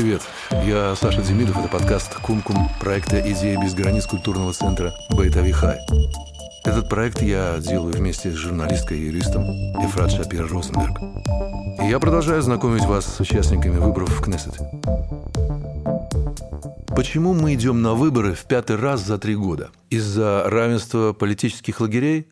привет! 0.00 0.22
Я 0.64 0.94
Саша 0.94 1.22
Демидов, 1.22 1.56
это 1.58 1.66
подкаст 1.66 2.14
«Кум-Кум» 2.22 2.70
проекта 2.78 3.20
«Идея 3.32 3.60
без 3.60 3.74
границ» 3.74 4.06
культурного 4.06 4.52
центра 4.52 4.94
Бейтавихай. 5.10 5.80
Этот 6.64 6.88
проект 6.88 7.20
я 7.20 7.58
делаю 7.58 7.94
вместе 7.94 8.30
с 8.30 8.34
журналисткой 8.34 9.00
и 9.00 9.06
юристом 9.06 9.42
Ефрат 9.82 10.12
Шапир 10.12 10.46
Розенберг. 10.46 11.00
И 11.82 11.88
я 11.88 11.98
продолжаю 11.98 12.40
знакомить 12.42 12.84
вас 12.84 13.06
с 13.12 13.18
участниками 13.18 13.78
выборов 13.78 14.10
в 14.10 14.22
Кнессет. 14.22 14.56
Почему 16.94 17.34
мы 17.34 17.54
идем 17.54 17.82
на 17.82 17.94
выборы 17.94 18.34
в 18.34 18.44
пятый 18.44 18.76
раз 18.76 19.00
за 19.00 19.18
три 19.18 19.34
года? 19.34 19.70
Из-за 19.90 20.44
равенства 20.46 21.12
политических 21.12 21.80
лагерей? 21.80 22.28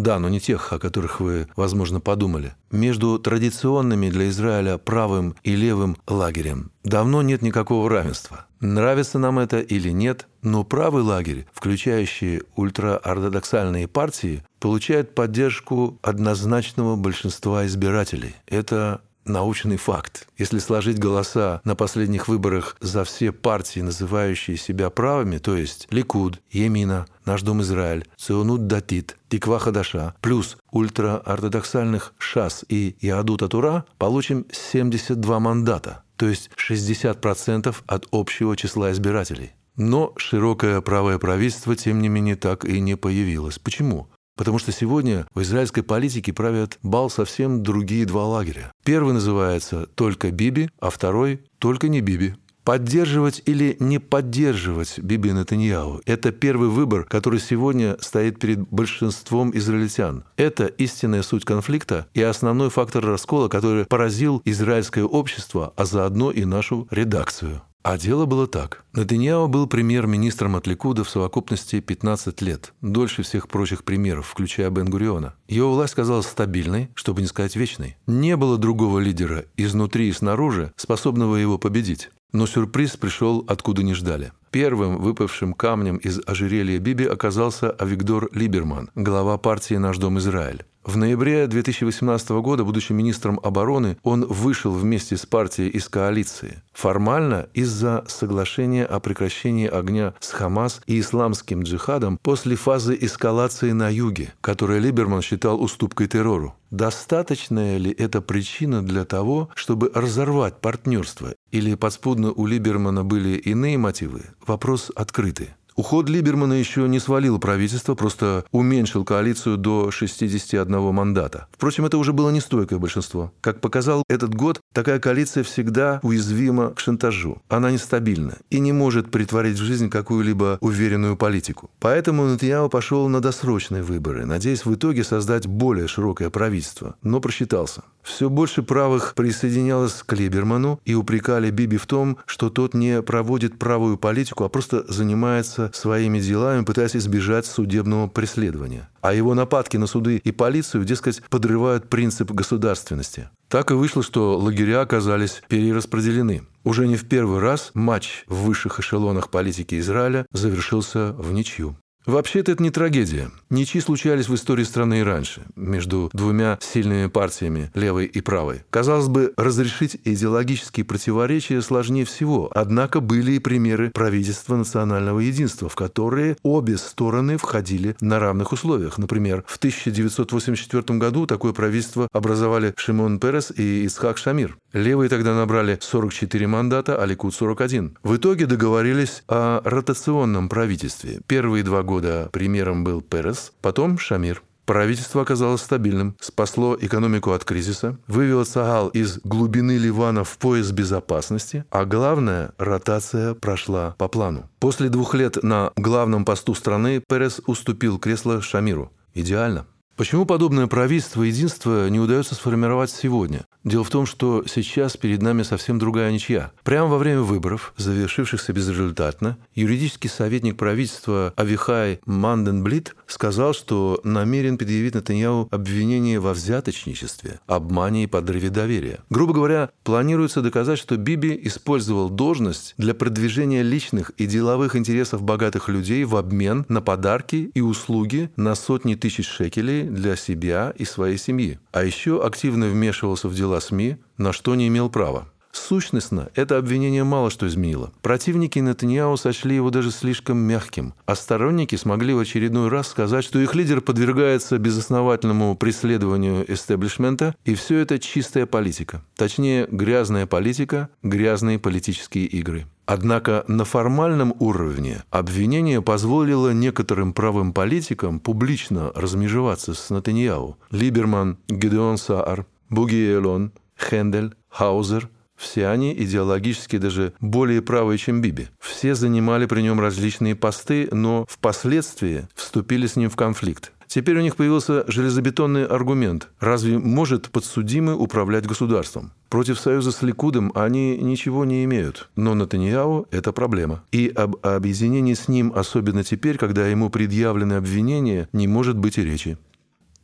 Да, 0.00 0.18
но 0.18 0.30
не 0.30 0.40
тех, 0.40 0.72
о 0.72 0.78
которых 0.78 1.20
вы, 1.20 1.46
возможно, 1.56 2.00
подумали. 2.00 2.54
Между 2.70 3.18
традиционными 3.18 4.08
для 4.08 4.30
Израиля 4.30 4.78
правым 4.78 5.36
и 5.42 5.54
левым 5.54 5.98
лагерем 6.08 6.70
давно 6.84 7.20
нет 7.20 7.42
никакого 7.42 7.90
равенства. 7.90 8.46
Нравится 8.60 9.18
нам 9.18 9.38
это 9.38 9.60
или 9.60 9.90
нет, 9.90 10.26
но 10.40 10.64
правый 10.64 11.02
лагерь, 11.02 11.46
включающий 11.52 12.42
ультраортодоксальные 12.56 13.88
партии, 13.88 14.42
получает 14.58 15.14
поддержку 15.14 15.98
однозначного 16.00 16.96
большинства 16.96 17.66
избирателей. 17.66 18.34
Это 18.46 19.02
научный 19.24 19.76
факт. 19.76 20.28
Если 20.38 20.58
сложить 20.58 20.98
голоса 20.98 21.60
на 21.64 21.74
последних 21.74 22.28
выборах 22.28 22.76
за 22.80 23.04
все 23.04 23.32
партии, 23.32 23.80
называющие 23.80 24.56
себя 24.56 24.90
правыми, 24.90 25.38
то 25.38 25.56
есть 25.56 25.86
Ликуд, 25.90 26.40
Емина, 26.50 27.06
Наш 27.24 27.42
Дом 27.42 27.62
Израиль, 27.62 28.06
Ционут 28.16 28.66
Датит, 28.66 29.16
Тиква 29.28 29.58
Хадаша, 29.58 30.14
плюс 30.20 30.56
ультраортодоксальных 30.72 32.14
ШАС 32.18 32.64
и 32.68 32.96
Яадута 33.00 33.48
Тура, 33.48 33.84
получим 33.98 34.46
72 34.50 35.40
мандата, 35.40 36.02
то 36.16 36.28
есть 36.28 36.50
60% 36.56 37.74
от 37.86 38.08
общего 38.10 38.56
числа 38.56 38.92
избирателей. 38.92 39.52
Но 39.76 40.12
широкое 40.16 40.80
правое 40.80 41.18
правительство, 41.18 41.74
тем 41.74 42.02
не 42.02 42.08
менее, 42.08 42.36
так 42.36 42.64
и 42.64 42.80
не 42.80 42.96
появилось. 42.96 43.58
Почему? 43.58 44.08
Потому 44.36 44.58
что 44.58 44.72
сегодня 44.72 45.26
в 45.34 45.42
израильской 45.42 45.82
политике 45.82 46.32
правят 46.32 46.78
бал 46.82 47.10
совсем 47.10 47.62
другие 47.62 48.06
два 48.06 48.26
лагеря. 48.26 48.72
Первый 48.84 49.14
называется 49.14 49.86
«Только 49.94 50.30
Биби», 50.30 50.70
а 50.80 50.90
второй 50.90 51.42
«Только 51.58 51.88
не 51.88 52.00
Биби». 52.00 52.34
Поддерживать 52.64 53.42
или 53.46 53.76
не 53.80 53.98
поддерживать 53.98 54.98
Биби 54.98 55.32
Натаньяу– 55.32 56.02
это 56.04 56.30
первый 56.30 56.68
выбор, 56.68 57.04
который 57.04 57.40
сегодня 57.40 57.96
стоит 58.00 58.38
перед 58.38 58.60
большинством 58.68 59.50
израильтян. 59.56 60.24
Это 60.36 60.66
истинная 60.66 61.22
суть 61.22 61.44
конфликта 61.44 62.06
и 62.12 62.22
основной 62.22 62.68
фактор 62.68 63.04
раскола, 63.04 63.48
который 63.48 63.86
поразил 63.86 64.42
израильское 64.44 65.04
общество, 65.04 65.72
а 65.76 65.84
заодно 65.86 66.30
и 66.30 66.44
нашу 66.44 66.86
редакцию. 66.90 67.62
А 67.82 67.96
дело 67.96 68.26
было 68.26 68.46
так. 68.46 68.84
Натаньяо 68.92 69.46
был 69.46 69.66
премьер-министром 69.66 70.54
от 70.54 70.66
Ликуда 70.66 71.02
в 71.02 71.08
совокупности 71.08 71.80
15 71.80 72.42
лет, 72.42 72.74
дольше 72.82 73.22
всех 73.22 73.48
прочих 73.48 73.84
премьеров, 73.84 74.26
включая 74.26 74.68
Бен-Гуриона. 74.68 75.34
Его 75.48 75.72
власть 75.74 75.94
казалась 75.94 76.26
стабильной, 76.26 76.90
чтобы 76.94 77.22
не 77.22 77.26
сказать 77.26 77.56
вечной. 77.56 77.96
Не 78.06 78.36
было 78.36 78.58
другого 78.58 78.98
лидера 78.98 79.46
изнутри 79.56 80.08
и 80.08 80.12
снаружи, 80.12 80.72
способного 80.76 81.36
его 81.36 81.56
победить. 81.56 82.10
Но 82.32 82.46
сюрприз 82.46 82.96
пришел 82.96 83.44
откуда 83.48 83.82
не 83.82 83.94
ждали. 83.94 84.32
Первым 84.50 84.98
выпавшим 84.98 85.54
камнем 85.54 85.96
из 85.96 86.20
ожерелья 86.26 86.78
Биби 86.78 87.06
оказался 87.06 87.70
Авигдор 87.70 88.28
Либерман, 88.32 88.90
глава 88.94 89.38
партии 89.38 89.74
«Наш 89.74 89.96
дом 89.96 90.18
Израиль». 90.18 90.64
В 90.84 90.96
ноябре 90.96 91.46
2018 91.46 92.30
года, 92.30 92.64
будучи 92.64 92.92
министром 92.92 93.38
обороны, 93.42 93.98
он 94.02 94.24
вышел 94.24 94.72
вместе 94.72 95.18
с 95.18 95.26
партией 95.26 95.68
из 95.68 95.88
коалиции. 95.88 96.62
Формально 96.72 97.48
из-за 97.52 98.04
соглашения 98.08 98.86
о 98.86 98.98
прекращении 98.98 99.68
огня 99.68 100.14
с 100.20 100.30
Хамас 100.30 100.80
и 100.86 100.98
исламским 100.98 101.62
джихадом 101.62 102.18
после 102.22 102.56
фазы 102.56 102.96
эскалации 102.98 103.72
на 103.72 103.90
юге, 103.90 104.32
которую 104.40 104.80
Либерман 104.80 105.20
считал 105.20 105.62
уступкой 105.62 106.08
террору. 106.08 106.54
Достаточная 106.70 107.76
ли 107.76 107.90
это 107.90 108.22
причина 108.22 108.82
для 108.82 109.04
того, 109.04 109.50
чтобы 109.54 109.90
разорвать 109.94 110.60
партнерство? 110.60 111.34
Или 111.50 111.74
подспудно 111.74 112.32
у 112.32 112.46
Либермана 112.46 113.04
были 113.04 113.36
иные 113.36 113.76
мотивы? 113.76 114.22
Вопрос 114.46 114.90
открытый. 114.94 115.50
Уход 115.80 116.10
Либермана 116.10 116.52
еще 116.52 116.86
не 116.88 117.00
свалил 117.00 117.38
правительство, 117.38 117.94
просто 117.94 118.44
уменьшил 118.52 119.02
коалицию 119.02 119.56
до 119.56 119.90
61 119.90 120.78
мандата. 120.92 121.46
Впрочем, 121.52 121.86
это 121.86 121.96
уже 121.96 122.12
было 122.12 122.28
нестойкое 122.28 122.78
большинство. 122.78 123.32
Как 123.40 123.62
показал 123.62 124.04
этот 124.06 124.34
год, 124.34 124.60
такая 124.74 124.98
коалиция 124.98 125.42
всегда 125.42 125.98
уязвима 126.02 126.74
к 126.74 126.80
шантажу. 126.80 127.40
Она 127.48 127.70
нестабильна 127.70 128.36
и 128.50 128.60
не 128.60 128.72
может 128.72 129.10
притворить 129.10 129.58
в 129.58 129.62
жизнь 129.62 129.88
какую-либо 129.88 130.58
уверенную 130.60 131.16
политику. 131.16 131.70
Поэтому 131.80 132.26
Нетаньяху 132.26 132.68
пошел 132.68 133.08
на 133.08 133.22
досрочные 133.22 133.82
выборы, 133.82 134.26
надеясь 134.26 134.66
в 134.66 134.74
итоге 134.74 135.02
создать 135.02 135.46
более 135.46 135.88
широкое 135.88 136.28
правительство, 136.28 136.96
но 137.02 137.20
просчитался. 137.20 137.84
Все 138.02 138.28
больше 138.28 138.62
правых 138.62 139.14
присоединялось 139.14 140.02
к 140.04 140.12
Либерману 140.14 140.80
и 140.84 140.94
упрекали 140.94 141.50
Биби 141.50 141.76
в 141.76 141.86
том, 141.86 142.18
что 142.26 142.50
тот 142.50 142.74
не 142.74 143.02
проводит 143.02 143.58
правую 143.58 143.98
политику, 143.98 144.44
а 144.44 144.48
просто 144.48 144.84
занимается 144.88 145.69
своими 145.76 146.20
делами, 146.20 146.64
пытаясь 146.64 146.96
избежать 146.96 147.46
судебного 147.46 148.06
преследования. 148.08 148.88
А 149.00 149.14
его 149.14 149.34
нападки 149.34 149.76
на 149.76 149.86
суды 149.86 150.20
и 150.22 150.32
полицию, 150.32 150.84
дескать, 150.84 151.22
подрывают 151.30 151.88
принцип 151.88 152.30
государственности. 152.30 153.30
Так 153.48 153.70
и 153.70 153.74
вышло, 153.74 154.02
что 154.02 154.38
лагеря 154.38 154.82
оказались 154.82 155.42
перераспределены. 155.48 156.42
Уже 156.62 156.86
не 156.86 156.96
в 156.96 157.08
первый 157.08 157.40
раз 157.40 157.70
матч 157.74 158.24
в 158.28 158.44
высших 158.44 158.78
эшелонах 158.78 159.30
политики 159.30 159.78
Израиля 159.80 160.26
завершился 160.32 161.12
в 161.14 161.32
ничью. 161.32 161.76
Вообще-то 162.06 162.52
это 162.52 162.62
не 162.62 162.70
трагедия. 162.70 163.30
Ничьи 163.50 163.80
случались 163.80 164.28
в 164.28 164.34
истории 164.34 164.64
страны 164.64 165.00
и 165.00 165.02
раньше, 165.02 165.42
между 165.54 166.08
двумя 166.14 166.58
сильными 166.62 167.08
партиями, 167.08 167.70
левой 167.74 168.06
и 168.06 168.22
правой. 168.22 168.62
Казалось 168.70 169.08
бы, 169.08 169.34
разрешить 169.36 169.98
идеологические 170.04 170.86
противоречия 170.86 171.60
сложнее 171.60 172.06
всего, 172.06 172.50
однако 172.54 173.00
были 173.00 173.32
и 173.32 173.38
примеры 173.38 173.90
правительства 173.90 174.56
национального 174.56 175.20
единства, 175.20 175.68
в 175.68 175.76
которые 175.76 176.38
обе 176.42 176.78
стороны 176.78 177.36
входили 177.36 177.94
на 178.00 178.18
равных 178.18 178.52
условиях. 178.52 178.96
Например, 178.96 179.44
в 179.46 179.58
1984 179.58 180.98
году 180.98 181.26
такое 181.26 181.52
правительство 181.52 182.08
образовали 182.12 182.72
Шимон 182.78 183.18
Перес 183.18 183.52
и 183.54 183.84
Исхак 183.84 184.16
Шамир. 184.16 184.56
Левые 184.72 185.10
тогда 185.10 185.34
набрали 185.34 185.78
44 185.80 186.46
мандата, 186.46 187.02
а 187.02 187.04
Ликуд 187.04 187.34
41. 187.34 187.98
В 188.02 188.16
итоге 188.16 188.46
договорились 188.46 189.22
о 189.28 189.60
ротационном 189.64 190.48
правительстве. 190.48 191.20
Первые 191.26 191.62
два 191.62 191.82
года 191.82 191.89
премьером 192.32 192.84
был 192.84 193.00
Перес, 193.00 193.52
потом 193.60 193.98
Шамир. 193.98 194.42
Правительство 194.70 195.22
оказалось 195.22 195.62
стабильным, 195.62 196.16
спасло 196.20 196.76
экономику 196.80 197.32
от 197.32 197.44
кризиса, 197.44 197.98
вывело 198.06 198.44
Сагал 198.44 198.88
из 198.90 199.18
глубины 199.24 199.72
Ливана 199.72 200.22
в 200.22 200.38
пояс 200.38 200.70
безопасности, 200.70 201.64
а 201.70 201.84
главное, 201.84 202.52
ротация 202.56 203.34
прошла 203.34 203.96
по 203.98 204.06
плану. 204.06 204.48
После 204.60 204.88
двух 204.88 205.14
лет 205.14 205.42
на 205.42 205.72
главном 205.74 206.24
посту 206.24 206.54
страны 206.54 207.02
Перес 207.08 207.40
уступил 207.46 207.98
кресло 207.98 208.40
Шамиру. 208.40 208.92
Идеально. 209.12 209.66
Почему 209.96 210.24
подобное 210.24 210.66
правительство 210.66 211.22
единства 211.22 211.90
не 211.90 212.00
удается 212.00 212.34
сформировать 212.34 212.90
сегодня? 212.90 213.44
Дело 213.64 213.84
в 213.84 213.90
том, 213.90 214.06
что 214.06 214.44
сейчас 214.46 214.96
перед 214.96 215.20
нами 215.20 215.42
совсем 215.42 215.78
другая 215.78 216.10
ничья. 216.10 216.52
Прямо 216.64 216.88
во 216.88 216.96
время 216.96 217.20
выборов, 217.20 217.74
завершившихся 217.76 218.54
безрезультатно, 218.54 219.36
юридический 219.54 220.08
советник 220.08 220.56
правительства 220.56 221.34
Авихай 221.36 222.00
Манденблит 222.06 222.96
сказал, 223.06 223.52
что 223.52 224.00
намерен 224.02 224.56
предъявить 224.56 224.94
Натаньяу 224.94 225.48
обвинение 225.50 226.18
во 226.18 226.32
взяточничестве, 226.32 227.40
обмане 227.46 228.04
и 228.04 228.06
подрыве 228.06 228.48
доверия. 228.48 229.00
Грубо 229.10 229.34
говоря, 229.34 229.68
планируется 229.84 230.40
доказать, 230.40 230.78
что 230.78 230.96
Биби 230.96 231.38
использовал 231.42 232.08
должность 232.08 232.72
для 232.78 232.94
продвижения 232.94 233.62
личных 233.62 234.10
и 234.16 234.24
деловых 234.24 234.76
интересов 234.76 235.22
богатых 235.22 235.68
людей 235.68 236.04
в 236.04 236.16
обмен 236.16 236.64
на 236.70 236.80
подарки 236.80 237.50
и 237.52 237.60
услуги 237.60 238.30
на 238.36 238.54
сотни 238.54 238.94
тысяч 238.94 239.28
шекелей 239.28 239.89
для 239.90 240.16
себя 240.16 240.72
и 240.76 240.84
своей 240.84 241.18
семьи. 241.18 241.58
А 241.72 241.84
еще 241.84 242.24
активно 242.24 242.66
вмешивался 242.68 243.28
в 243.28 243.34
дела 243.34 243.60
СМИ, 243.60 243.96
на 244.16 244.32
что 244.32 244.54
не 244.54 244.68
имел 244.68 244.88
права. 244.88 245.26
Сущностно 245.52 246.30
это 246.36 246.58
обвинение 246.58 247.02
мало 247.02 247.30
что 247.30 247.48
изменило. 247.48 247.92
Противники 248.02 248.58
Нетаньяу 248.60 249.16
сочли 249.16 249.56
его 249.56 249.70
даже 249.70 249.90
слишком 249.90 250.38
мягким, 250.38 250.94
а 251.06 251.16
сторонники 251.16 251.74
смогли 251.74 252.14
в 252.14 252.20
очередной 252.20 252.68
раз 252.68 252.88
сказать, 252.88 253.24
что 253.24 253.40
их 253.40 253.54
лидер 253.54 253.80
подвергается 253.80 254.58
безосновательному 254.58 255.56
преследованию 255.56 256.50
эстеблишмента, 256.52 257.34
и 257.44 257.54
все 257.54 257.78
это 257.78 257.98
чистая 257.98 258.46
политика. 258.46 259.02
Точнее, 259.16 259.66
грязная 259.70 260.26
политика, 260.26 260.88
грязные 261.02 261.58
политические 261.58 262.26
игры. 262.26 262.66
Однако 262.92 263.44
на 263.46 263.64
формальном 263.64 264.34
уровне 264.40 265.04
обвинение 265.10 265.80
позволило 265.80 266.52
некоторым 266.52 267.12
правым 267.12 267.52
политикам 267.52 268.18
публично 268.18 268.90
размежеваться 268.96 269.74
с 269.74 269.90
Натаньяу. 269.90 270.58
Либерман, 270.72 271.38
Гедеон 271.46 271.98
Саар, 271.98 272.46
Буги 272.68 273.14
Элон, 273.14 273.52
Хендель, 273.78 274.34
Хаузер– 274.48 275.08
Все 275.40 275.68
они 275.68 275.94
идеологически 275.94 276.76
даже 276.76 277.14
более 277.18 277.62
правые, 277.62 277.96
чем 277.96 278.20
Биби. 278.20 278.48
Все 278.60 278.94
занимали 278.94 279.46
при 279.46 279.62
нем 279.62 279.80
различные 279.80 280.36
посты, 280.36 280.86
но 280.92 281.24
впоследствии 281.30 282.28
вступили 282.34 282.86
с 282.86 282.96
ним 282.96 283.08
в 283.08 283.16
конфликт. 283.16 283.72
Теперь 283.86 284.18
у 284.18 284.20
них 284.20 284.36
появился 284.36 284.84
железобетонный 284.86 285.64
аргумент. 285.64 286.28
Разве 286.40 286.78
может 286.78 287.30
подсудимый 287.30 287.94
управлять 287.94 288.46
государством? 288.46 289.12
Против 289.30 289.58
союза 289.58 289.92
с 289.92 290.02
Ликудом 290.02 290.52
они 290.54 290.98
ничего 290.98 291.46
не 291.46 291.64
имеют. 291.64 292.10
Но 292.16 292.34
Натаньяу– 292.34 293.06
это 293.10 293.32
проблема. 293.32 293.82
И 293.92 294.12
об 294.14 294.36
объединении 294.46 295.14
с 295.14 295.26
ним, 295.26 295.52
особенно 295.56 296.04
теперь, 296.04 296.36
когда 296.36 296.68
ему 296.68 296.90
предъявлены 296.90 297.54
обвинения, 297.54 298.28
не 298.32 298.46
может 298.46 298.76
быть 298.76 298.98
и 298.98 299.04
речи. 299.04 299.38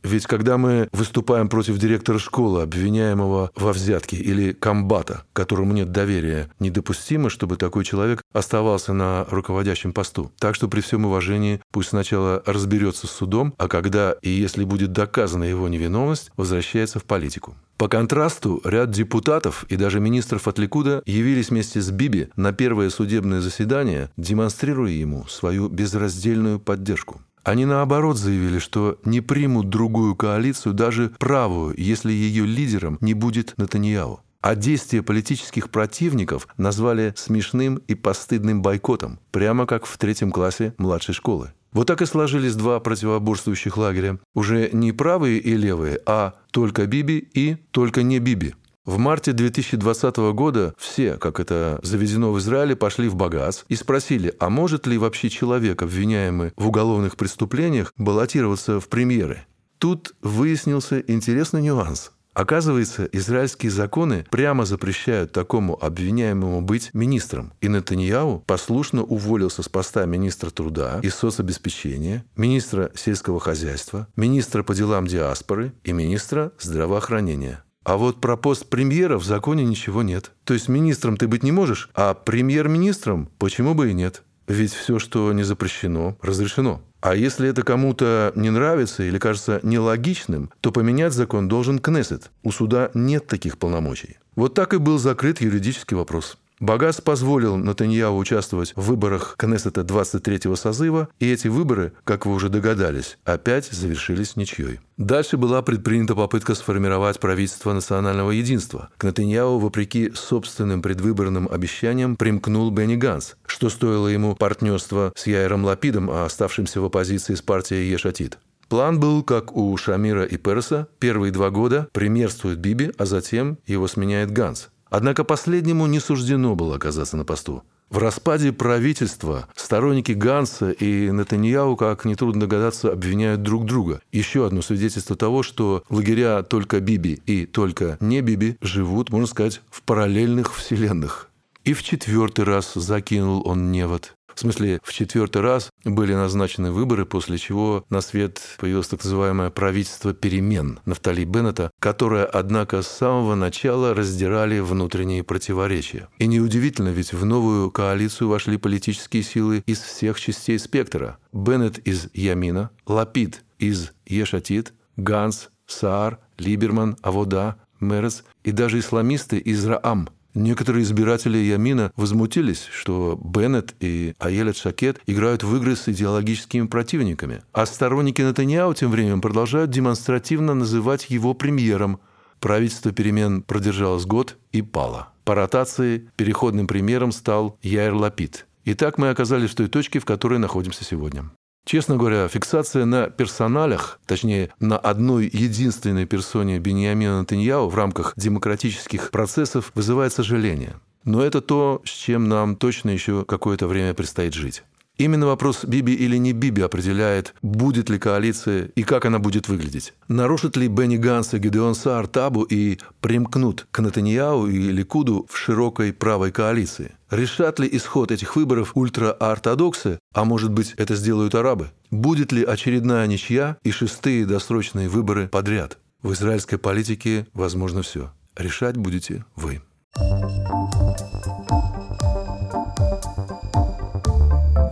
Ведь 0.07 0.25
когда 0.25 0.57
мы 0.57 0.87
выступаем 0.93 1.49
против 1.49 1.77
директора 1.77 2.17
школы, 2.17 2.61
обвиняемого 2.61 3.51
во 3.55 3.73
взятке, 3.73 4.15
или 4.15 4.53
комбата, 4.53 5.23
которому 5.33 5.73
нет 5.73 5.91
доверия, 5.91 6.49
недопустимо, 6.59 7.29
чтобы 7.29 7.57
такой 7.57 7.83
человек 7.83 8.21
оставался 8.31 8.93
на 8.93 9.25
руководящем 9.29 9.91
посту. 9.91 10.31
Так 10.39 10.55
что 10.55 10.69
при 10.69 10.79
всем 10.79 11.05
уважении 11.05 11.59
пусть 11.73 11.89
сначала 11.89 12.41
разберется 12.45 13.05
с 13.05 13.11
судом, 13.11 13.53
а 13.57 13.67
когда 13.67 14.15
и 14.21 14.29
если 14.29 14.63
будет 14.63 14.93
доказана 14.93 15.43
его 15.43 15.67
невиновность, 15.67 16.31
возвращается 16.37 16.99
в 16.99 17.03
политику. 17.03 17.55
По 17.77 17.89
контрасту, 17.89 18.61
ряд 18.63 18.89
депутатов 18.89 19.65
и 19.67 19.75
даже 19.75 19.99
министров 19.99 20.47
от 20.47 20.57
Ликуда 20.57 21.03
явились 21.05 21.49
вместе 21.49 21.81
с 21.81 21.91
Биби 21.91 22.29
на 22.37 22.53
первое 22.53 22.89
судебное 22.89 23.41
заседание, 23.41 24.09
демонстрируя 24.15 24.91
ему 24.91 25.27
свою 25.27 25.67
безраздельную 25.67 26.59
поддержку. 26.59 27.21
Они 27.47 27.63
наоборот 27.63 28.17
заявили, 28.17 28.59
что 28.59 28.99
не 29.05 29.21
примут 29.21 29.69
другую 29.69 30.17
коалицию, 30.17 30.73
даже 30.73 31.13
правую, 31.17 31.73
если 31.77 32.11
ее 32.11 32.45
лидером 32.45 32.97
не 32.99 33.13
будет 33.13 33.53
Натаньяу. 33.55 34.19
А 34.41 34.55
действия 34.55 35.01
политических 35.01 35.69
противников 35.69 36.49
назвали 36.57 37.13
смешным 37.15 37.77
и 37.87 37.95
постыдным 37.95 38.61
бойкотом, 38.61 39.19
прямо 39.31 39.65
как 39.65 39.85
в 39.85 39.97
третьем 39.97 40.29
классе 40.29 40.73
младшей 40.77 41.15
школы. 41.15 41.53
Вот 41.71 41.87
так 41.87 42.01
и 42.01 42.05
сложились 42.05 42.55
два 42.55 42.81
противоборствующих 42.81 43.77
лагеря. 43.77 44.19
Уже 44.33 44.69
не 44.73 44.91
правые 44.91 45.39
и 45.39 45.55
левые, 45.55 46.01
а 46.05 46.33
только 46.51 46.85
Биби 46.85 47.29
и 47.33 47.55
только 47.71 48.03
не 48.03 48.19
Биби. 48.19 48.55
В 48.87 48.97
марте 48.97 49.33
2020 49.33 50.15
года 50.31 50.73
все, 50.77 51.17
как 51.17 51.41
это 51.41 51.77
заведено 51.83 52.31
в 52.31 52.39
Израиле, 52.39 52.73
пошли 52.73 53.09
в 53.09 53.15
Багаз 53.15 53.65
и 53.67 53.75
спросили, 53.75 54.33
а 54.39 54.49
может 54.49 54.87
ли 54.87 54.97
вообще 54.97 55.29
человек, 55.29 55.81
обвиняемый 55.81 56.53
в 56.55 56.69
уголовных 56.69 57.17
преступлениях, 57.17 57.91
баллотироваться 57.97 58.79
в 58.79 58.87
премьеры. 58.87 59.45
Тут 59.77 60.15
выяснился 60.21 61.03
интересный 61.05 61.63
нюанс. 61.63 62.13
Оказывается, 62.33 63.03
израильские 63.11 63.71
законы 63.71 64.25
прямо 64.31 64.63
запрещают 64.63 65.33
такому 65.33 65.77
обвиняемому 65.83 66.61
быть 66.61 66.91
министром. 66.93 67.51
И 67.59 67.67
Нетаньяу 67.67 68.41
послушно 68.47 69.03
уволился 69.03 69.63
с 69.63 69.67
поста 69.67 70.05
министра 70.05 70.49
труда 70.49 71.01
и 71.03 71.09
соцобеспечения, 71.09 72.23
министра 72.37 72.91
сельского 72.95 73.41
хозяйства, 73.41 74.07
министра 74.15 74.63
по 74.63 74.73
делам 74.73 75.07
диаспоры 75.07 75.73
и 75.83 75.91
министра 75.91 76.53
здравоохранения. 76.57 77.63
А 77.87 77.95
вот 77.95 78.19
про 78.19 78.35
пост 78.35 78.67
премьера 78.67 79.17
в 79.17 79.23
законе 79.23 79.63
ничего 79.63 80.03
нет. 80.03 80.33
То 80.43 80.53
есть 80.53 80.67
министром 80.67 81.15
ты 81.15 81.25
быть 81.29 81.41
не 81.41 81.53
можешь, 81.53 81.89
а 81.95 82.15
премьер-министром 82.15 83.29
почему 83.39 83.75
бы 83.75 83.91
и 83.91 83.93
нет? 83.93 84.23
Ведь 84.45 84.73
все, 84.73 84.99
что 84.99 85.31
не 85.31 85.43
запрещено, 85.43 86.17
разрешено. 86.21 86.81
А 86.99 87.15
если 87.15 87.47
это 87.47 87.63
кому-то 87.63 88.33
не 88.35 88.49
нравится 88.49 89.03
или 89.03 89.17
кажется 89.17 89.61
нелогичным, 89.63 90.51
то 90.59 90.73
поменять 90.73 91.13
закон 91.13 91.47
должен 91.47 91.79
Кнессет. 91.79 92.29
У 92.43 92.51
суда 92.51 92.91
нет 92.93 93.27
таких 93.27 93.57
полномочий. 93.57 94.17
Вот 94.35 94.53
так 94.53 94.73
и 94.73 94.79
был 94.79 94.97
закрыт 94.97 95.39
юридический 95.39 95.95
вопрос. 95.95 96.37
Багас 96.59 97.01
позволил 97.01 97.55
Натаньяу 97.55 98.17
участвовать 98.17 98.73
в 98.75 98.81
выборах 98.81 99.35
Кнессета 99.37 99.81
23-го 99.81 100.55
созыва, 100.55 101.07
и 101.19 101.31
эти 101.31 101.47
выборы, 101.47 101.93
как 102.03 102.25
вы 102.25 102.33
уже 102.33 102.49
догадались, 102.49 103.19
опять 103.25 103.67
завершились 103.67 104.35
ничьей. 104.35 104.79
Дальше 104.97 105.37
была 105.37 105.61
предпринята 105.61 106.15
попытка 106.15 106.55
сформировать 106.55 107.19
правительство 107.19 107.73
национального 107.73 108.31
единства. 108.31 108.89
К 108.97 109.03
Натаньяу, 109.03 109.59
вопреки 109.59 110.11
собственным 110.15 110.81
предвыборным 110.81 111.47
обещаниям, 111.47 112.15
примкнул 112.15 112.71
Бенни 112.71 112.95
Ганс, 112.95 113.35
что 113.45 113.69
стоило 113.69 114.07
ему 114.07 114.35
партнерства 114.35 115.13
с 115.15 115.27
Яйром 115.27 115.63
Лапидом, 115.63 116.09
а 116.09 116.25
оставшимся 116.25 116.81
в 116.81 116.85
оппозиции 116.85 117.35
с 117.35 117.41
партией 117.43 117.91
Ешатит. 117.91 118.39
План 118.67 118.99
был, 118.99 119.21
как 119.21 119.55
у 119.55 119.77
Шамира 119.77 120.25
и 120.25 120.37
Перса, 120.37 120.87
первые 120.97 121.31
два 121.31 121.51
года 121.51 121.87
премьерствует 121.93 122.57
Биби, 122.57 122.91
а 122.97 123.05
затем 123.05 123.59
его 123.67 123.87
сменяет 123.87 124.31
Ганс– 124.31 124.69
Однако 124.89 125.23
последнему 125.23 125.85
не 125.87 125.99
суждено 125.99 126.55
было 126.55 126.75
оказаться 126.75 127.17
на 127.17 127.25
посту. 127.25 127.63
В 127.89 127.99
распаде 127.99 128.51
правительства 128.51 129.47
сторонники 129.55 130.11
Ганса 130.11 130.71
и 130.71 131.09
Нетаньяу, 131.09 131.77
как 131.77 132.03
нетрудно 132.03 132.41
догадаться, 132.41 132.91
обвиняют 132.91 133.43
друг 133.43 133.65
друга. 133.65 134.01
Еще 134.11 134.45
одно 134.45 134.61
свидетельство 134.61 135.15
того, 135.15 135.41
что 135.41 135.83
лагеря 135.89 136.43
только 136.43 136.81
Биби 136.81 137.21
и 137.25 137.45
только 137.45 137.97
не 138.01 138.21
Биби 138.21 138.57
живут, 138.61 139.09
можно 139.09 139.27
сказать, 139.27 139.61
в 139.69 139.83
параллельных 139.83 140.53
вселенных. 140.53 141.29
И 141.63 141.73
в 141.73 141.81
четвертый 141.81 142.43
раз 142.43 142.73
закинул 142.75 143.47
он 143.47 143.71
невод. 143.71 144.16
В 144.37 144.41
смысле, 144.41 144.79
в 144.83 144.93
четвертый 144.93 145.41
раз 145.41 145.71
были 145.83 146.13
назначены 146.13 146.71
выборы, 146.71 147.07
после 147.07 147.39
чего 147.39 147.83
на 147.89 148.01
свет 148.01 148.39
появилось 148.59 148.87
так 148.87 149.03
называемое 149.03 149.49
правительство 149.49 150.13
перемен 150.13 150.79
Нафтали 150.85 151.23
Беннета, 151.23 151.71
которое, 151.79 152.23
однако, 152.23 152.83
с 152.83 152.87
самого 152.87 153.33
начала 153.33 153.95
раздирали 153.95 154.59
внутренние 154.59 155.23
противоречия. 155.23 156.07
И 156.19 156.27
неудивительно, 156.27 156.89
ведь 156.89 157.13
в 157.13 157.25
новую 157.25 157.71
коалицию 157.71 158.29
вошли 158.29 158.57
политические 158.57 159.23
силы 159.23 159.63
из 159.65 159.81
всех 159.81 160.19
частей 160.19 160.59
спектра. 160.59 161.17
Беннет 161.33 161.79
из 161.79 162.07
Ямина, 162.13 162.69
Лапид 162.85 163.43
из 163.57 163.91
Ешатит, 164.05 164.71
Ганс, 164.97 165.49
Саар, 165.65 166.19
Либерман, 166.37 166.95
Авода, 167.01 167.55
Мерес 167.79 168.23
и 168.43 168.51
даже 168.51 168.77
исламисты 168.77 169.39
из 169.39 169.65
Раам– 169.65 170.09
Некоторые 170.37 170.83
избиратели 170.83 171.39
Ямина 171.39 171.91
возмутились, 171.95 172.67
что 172.71 173.19
Беннет 173.19 173.73
и 173.79 174.13
Аелет 174.19 174.55
Шакет 174.55 175.01
играют 175.07 175.41
в 175.41 175.55
игры 175.55 175.75
с 175.75 175.89
идеологическими 175.89 176.67
противниками. 176.67 177.41
А 177.53 177.65
сторонники 177.65 178.21
Натаньяу 178.21 178.75
тем 178.75 178.91
временем 178.91 179.19
продолжают 179.19 179.71
демонстративно 179.71 180.53
называть 180.53 181.09
его 181.09 181.33
премьером. 181.33 181.99
Правительство 182.39 182.91
перемен 182.91 183.41
продержалось 183.41 184.05
год 184.05 184.37
и 184.51 184.61
пало. 184.61 185.07
По 185.23 185.33
ротации 185.33 186.07
переходным 186.17 186.67
премьером 186.67 187.11
стал 187.11 187.57
Яир 187.63 187.95
Лапид. 187.95 188.45
И 188.63 188.75
так 188.75 188.99
мы 188.99 189.09
оказались 189.09 189.49
в 189.49 189.55
той 189.55 189.69
точке, 189.69 189.97
в 189.97 190.05
которой 190.05 190.37
находимся 190.37 190.83
сегодня. 190.83 191.31
Честно 191.67 191.97
говоря, 191.97 192.29
фиксация 192.29 192.85
на 192.85 193.09
персоналях, 193.09 193.99
точнее, 194.05 194.51
на 194.61 194.77
одной 194.77 195.25
единственной 195.25 196.05
персоне 196.05 196.59
Бениамина 196.59 197.19
Натаньяу 197.19 197.67
в 197.67 197.75
рамках 197.75 198.13
демократических 198.15 199.11
процессов 199.11 199.73
вызывает 199.75 200.13
сожаление. 200.13 200.75
Но 201.03 201.21
это 201.21 201.41
то, 201.41 201.81
с 201.83 201.89
чем 201.89 202.29
нам 202.29 202.55
точно 202.55 202.91
еще 202.91 203.25
какое-то 203.25 203.67
время 203.67 203.93
предстоит 203.93 204.33
жить. 204.33 204.63
Именно 204.97 205.27
вопрос 205.27 205.63
Биби 205.63 205.93
или 205.93 206.17
не 206.17 206.33
Биби 206.33 206.63
определяет, 206.63 207.35
будет 207.43 207.89
ли 207.89 207.99
коалиция 207.99 208.71
и 208.75 208.83
как 208.83 209.05
она 209.05 209.19
будет 209.19 209.47
выглядеть. 209.47 209.93
Нарушит 210.07 210.57
ли 210.57 210.67
Бенни 210.67 210.97
Ганс 210.97 211.33
и 211.35 211.37
Гедеон 211.37 211.75
Саар 211.75 212.07
табу 212.07 212.43
и 212.43 212.79
примкнут 212.99 213.67
к 213.69 213.79
Натаньяу 213.79 214.47
и 214.47 214.57
Ликуду 214.71 215.27
в 215.29 215.37
широкой 215.37 215.93
правой 215.93 216.31
коалиции? 216.31 216.93
Решат 217.11 217.59
ли 217.59 217.69
исход 217.71 218.11
этих 218.11 218.35
выборов 218.35 218.71
ультраортодоксы, 218.75 219.99
а 220.13 220.25
может 220.25 220.51
быть 220.51 220.73
это 220.77 220.95
сделают 220.95 221.35
арабы? 221.35 221.69
Будет 221.91 222.31
ли 222.31 222.43
очередная 222.43 223.05
ничья 223.05 223.57
и 223.63 223.71
шестые 223.71 224.25
досрочные 224.25 224.89
выборы 224.89 225.27
подряд? 225.27 225.77
В 226.01 226.13
израильской 226.13 226.57
политике 226.57 227.27
возможно 227.33 227.83
все. 227.83 228.11
Решать 228.35 228.77
будете 228.77 229.25
вы. 229.35 229.61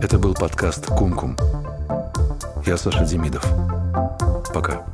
Это 0.06 0.20
был 0.20 0.34
подкаст 0.34 0.86
«Кум-Кум». 0.86 1.36
Я 2.64 2.76
Саша 2.76 3.04
Демидов. 3.04 3.44
Пока. 4.54 4.86